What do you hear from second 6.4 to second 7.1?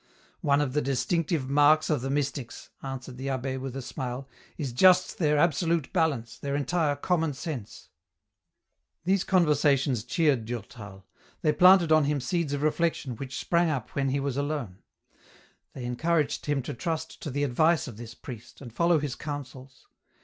entire